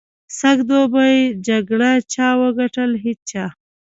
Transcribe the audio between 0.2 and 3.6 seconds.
سږ دوبي جګړه چا وګټل؟ هېچا.